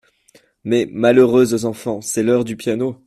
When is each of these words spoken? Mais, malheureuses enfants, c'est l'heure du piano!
Mais, 0.63 0.87
malheureuses 0.91 1.63
enfants, 1.63 2.01
c'est 2.01 2.23
l'heure 2.23 2.43
du 2.43 2.57
piano! 2.57 2.97